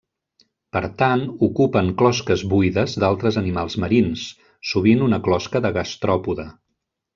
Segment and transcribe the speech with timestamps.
[0.77, 4.25] Per tant, ocupen closques buides d'altres animals marins,
[4.73, 6.49] sovint una closca de gastròpode.